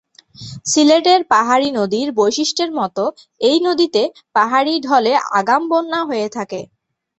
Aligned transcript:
সিলেটের 0.65 1.21
পাহাড়ি 1.31 1.69
নদীর 1.79 2.07
বৈশিষ্ট্যের 2.19 2.71
মতো 2.79 3.03
এই 3.41 3.57
নদীতে 3.67 4.03
পাহাড়ি 4.35 4.73
ঢলে 4.85 5.13
আগাম 5.39 5.63
বন্যা 5.71 6.01
হয়ে 6.09 6.27
থাকে। 6.37 6.61